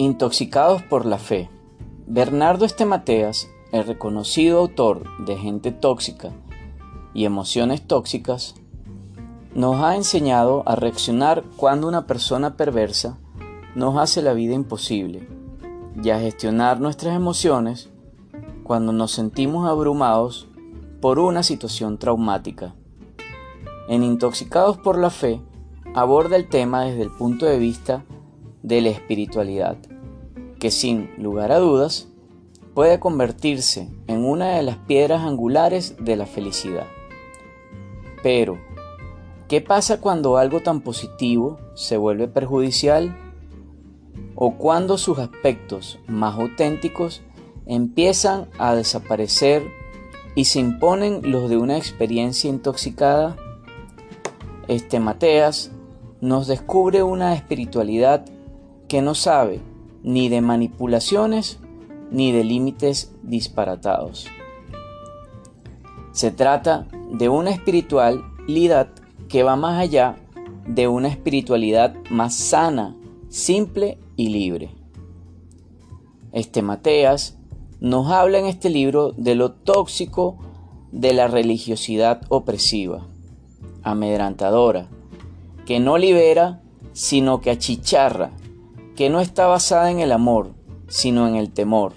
Intoxicados 0.00 0.80
por 0.80 1.04
la 1.04 1.18
fe. 1.18 1.50
Bernardo 2.06 2.64
Estemateas, 2.64 3.50
el 3.70 3.84
reconocido 3.84 4.60
autor 4.60 5.04
de 5.26 5.36
Gente 5.36 5.72
Tóxica 5.72 6.30
y 7.12 7.26
Emociones 7.26 7.86
Tóxicas, 7.86 8.54
nos 9.54 9.76
ha 9.82 9.96
enseñado 9.96 10.62
a 10.64 10.74
reaccionar 10.74 11.44
cuando 11.58 11.86
una 11.86 12.06
persona 12.06 12.56
perversa 12.56 13.18
nos 13.74 13.98
hace 13.98 14.22
la 14.22 14.32
vida 14.32 14.54
imposible 14.54 15.28
y 16.02 16.08
a 16.08 16.18
gestionar 16.18 16.80
nuestras 16.80 17.14
emociones 17.14 17.90
cuando 18.62 18.94
nos 18.94 19.10
sentimos 19.10 19.68
abrumados 19.68 20.48
por 21.02 21.18
una 21.18 21.42
situación 21.42 21.98
traumática. 21.98 22.74
En 23.86 24.02
Intoxicados 24.02 24.78
por 24.78 24.96
la 24.96 25.10
Fe 25.10 25.42
aborda 25.94 26.36
el 26.36 26.48
tema 26.48 26.84
desde 26.84 27.02
el 27.02 27.10
punto 27.10 27.44
de 27.44 27.58
vista 27.58 27.96
de 27.98 28.19
la 28.62 28.90
espiritualidad, 28.90 29.76
que 30.58 30.70
sin 30.70 31.10
lugar 31.16 31.52
a 31.52 31.58
dudas 31.58 32.08
puede 32.74 33.00
convertirse 33.00 33.88
en 34.06 34.24
una 34.24 34.56
de 34.56 34.62
las 34.62 34.76
piedras 34.76 35.22
angulares 35.22 35.96
de 35.98 36.16
la 36.16 36.26
felicidad. 36.26 36.86
Pero, 38.22 38.58
¿qué 39.48 39.60
pasa 39.60 40.00
cuando 40.00 40.36
algo 40.36 40.60
tan 40.60 40.80
positivo 40.80 41.58
se 41.74 41.96
vuelve 41.96 42.28
perjudicial? 42.28 43.16
¿O 44.34 44.56
cuando 44.56 44.98
sus 44.98 45.18
aspectos 45.18 45.98
más 46.06 46.38
auténticos 46.38 47.22
empiezan 47.66 48.48
a 48.58 48.74
desaparecer 48.74 49.62
y 50.34 50.44
se 50.44 50.60
imponen 50.60 51.20
los 51.30 51.50
de 51.50 51.56
una 51.56 51.76
experiencia 51.76 52.48
intoxicada? 52.48 53.36
Este 54.68 55.00
Mateas 55.00 55.72
nos 56.20 56.46
descubre 56.46 57.02
una 57.02 57.34
espiritualidad 57.34 58.24
que 58.90 59.02
no 59.02 59.14
sabe 59.14 59.60
ni 60.02 60.28
de 60.28 60.40
manipulaciones 60.40 61.60
ni 62.10 62.32
de 62.32 62.42
límites 62.42 63.14
disparatados. 63.22 64.26
Se 66.10 66.32
trata 66.32 66.88
de 67.12 67.28
una 67.28 67.50
espiritualidad 67.50 68.88
que 69.28 69.44
va 69.44 69.54
más 69.54 69.80
allá 69.80 70.16
de 70.66 70.88
una 70.88 71.06
espiritualidad 71.06 71.94
más 72.10 72.34
sana, 72.34 72.96
simple 73.28 73.96
y 74.16 74.30
libre. 74.30 74.74
Este 76.32 76.60
Mateas 76.60 77.38
nos 77.78 78.10
habla 78.10 78.40
en 78.40 78.46
este 78.46 78.70
libro 78.70 79.12
de 79.12 79.36
lo 79.36 79.52
tóxico 79.52 80.36
de 80.90 81.14
la 81.14 81.28
religiosidad 81.28 82.22
opresiva, 82.28 83.06
amedrantadora, 83.84 84.88
que 85.64 85.78
no 85.78 85.96
libera, 85.96 86.60
sino 86.92 87.40
que 87.40 87.52
achicharra, 87.52 88.32
que 89.00 89.08
no 89.08 89.22
está 89.22 89.46
basada 89.46 89.90
en 89.90 90.00
el 90.00 90.12
amor, 90.12 90.52
sino 90.86 91.26
en 91.26 91.34
el 91.34 91.50
temor. 91.50 91.94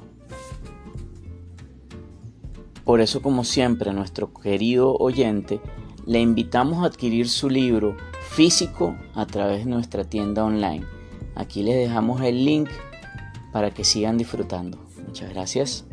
Por 2.85 3.01
eso, 3.01 3.21
como 3.21 3.43
siempre, 3.43 3.91
nuestro 3.91 4.33
querido 4.33 4.95
oyente, 4.95 5.59
le 6.05 6.21
invitamos 6.21 6.81
a 6.81 6.85
adquirir 6.85 7.27
su 7.27 7.49
libro 7.49 7.97
físico 8.29 8.95
a 9.15 9.25
través 9.25 9.65
de 9.65 9.71
nuestra 9.71 10.05
tienda 10.05 10.45
online. 10.45 10.85
Aquí 11.35 11.61
les 11.61 11.75
dejamos 11.75 12.21
el 12.21 12.45
link 12.45 12.69
para 13.51 13.71
que 13.71 13.83
sigan 13.83 14.17
disfrutando. 14.17 14.77
Muchas 15.05 15.29
gracias. 15.33 15.85